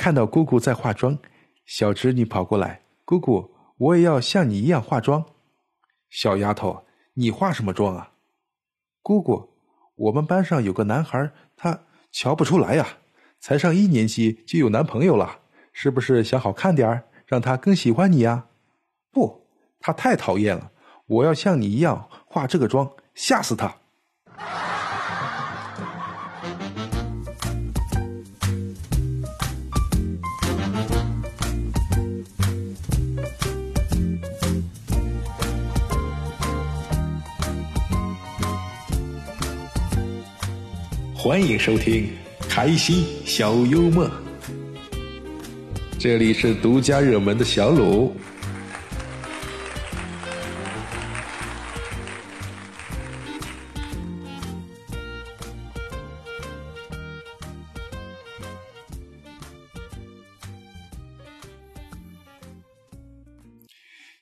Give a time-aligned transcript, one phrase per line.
[0.00, 1.18] 看到姑姑在化妆，
[1.66, 5.26] 小侄女跑过来：“姑姑，我也要像你一样化妆。”
[6.08, 8.12] 小丫头，你化什么妆啊？
[9.02, 9.50] 姑姑，
[9.96, 12.96] 我们班上有个男孩，他瞧不出来呀，
[13.40, 15.40] 才上一年级就有男朋友了，
[15.70, 18.46] 是不是想好看点儿，让他更喜欢你呀？
[19.10, 19.46] 不，
[19.80, 20.72] 他太讨厌了，
[21.04, 23.76] 我要像你一样化这个妆，吓死他。
[41.22, 42.08] 欢迎收听
[42.48, 44.08] 《开心小幽默》，
[45.98, 48.16] 这里是独家热门的小鲁。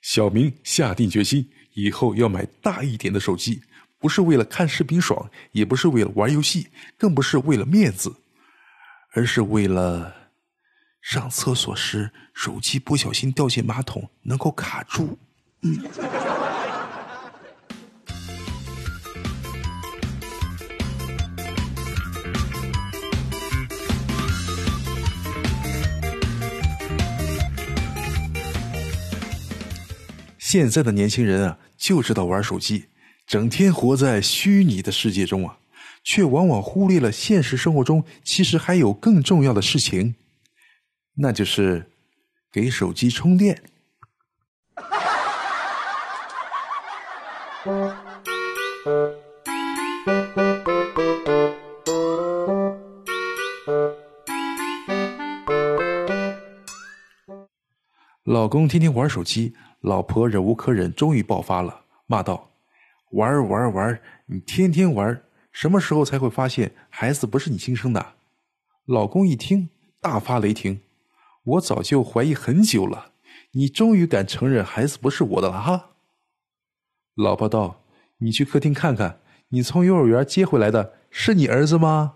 [0.03, 3.63] 小明下定决心，以后要买大一点的手机。
[4.01, 8.15] 不是为了看视频爽，也不是为了玩游戏，更不是为了面子，
[9.13, 10.31] 而是为了
[11.01, 15.19] 上厕所时手机不小心掉进马桶能够卡住。
[15.63, 15.77] 嗯。
[30.39, 32.87] 现在的年轻人啊，就知道玩手机。
[33.29, 35.59] 整天活在虚拟的世界中啊，
[36.03, 40.15] 却往往忽略了现实生活中其实还有更重要的事情，
[41.17, 41.91] 那就是
[42.51, 43.63] 给手机充电。
[58.25, 62.49] 老公天天玩手机，老婆忍无可忍，终于爆发了，骂道。
[63.13, 64.01] 玩玩玩！
[64.27, 68.15] 你天天玩，什么时候才会发现孩子不是你亲生的？
[68.85, 69.71] 老公一听
[70.01, 70.81] 大发雷霆
[71.45, 73.13] ：“我早就怀疑很久了，
[73.53, 75.91] 你终于敢承认孩子不是我的了哈？”
[77.17, 77.83] 老婆道
[78.21, 82.13] ：“你去客厅看看，你从幼儿园接回来的是你儿子吗？”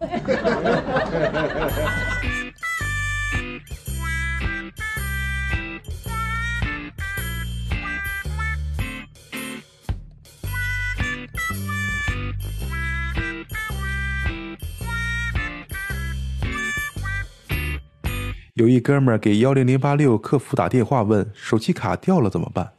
[18.54, 22.74] 有一哥们儿给幺零零八六客服打电话，问手机卡掉了怎么办？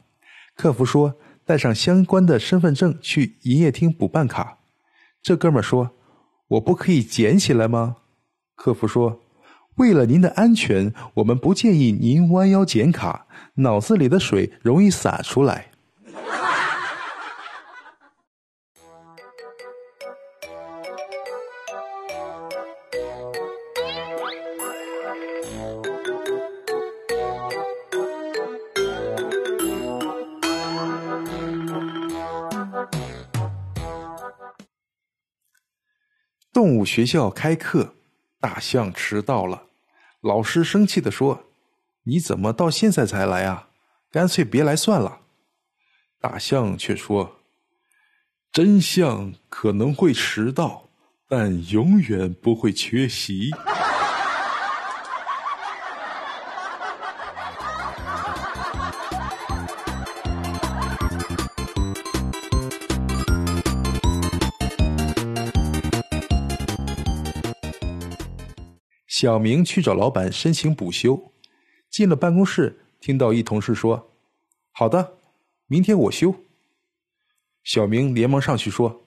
[0.54, 4.58] 客服说带上相关的身份证去营业厅补办卡。
[5.20, 5.90] 这哥们儿说
[6.46, 7.96] ：“我不可以捡起来吗？”
[8.54, 9.20] 客服说
[9.74, 15.72] ：“为了您的安全，我们不建议您弯腰捡卡，脑子里的水容易洒出来。”
[36.54, 37.96] 动物学校开课，
[38.38, 39.64] 大象迟到了，
[40.20, 41.46] 老师生气的说
[42.06, 43.70] ：“你怎么到现在才来啊？
[44.12, 45.22] 干脆别来算了。”
[46.22, 47.38] 大象却说
[48.52, 50.90] ：“真相可能会迟到，
[51.28, 53.50] 但永远不会缺席。”
[69.16, 71.30] 小明去找老板申请补休，
[71.88, 74.10] 进了办公室，听到一同事说
[74.74, 75.18] ：“好的，
[75.68, 76.34] 明天我休。”
[77.62, 79.04] 小明连忙上去说：“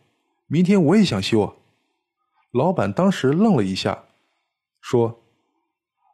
[0.48, 1.58] 明天我也想休。”
[2.52, 4.06] 老板当时愣了一下，
[4.80, 5.20] 说：“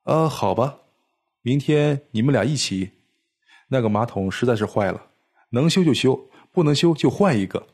[0.06, 0.80] 呃，好吧，
[1.44, 2.94] 明天你们俩一起。
[3.68, 5.12] 那个马桶实在是坏了，
[5.52, 7.68] 能修就修，不能修就换一个。”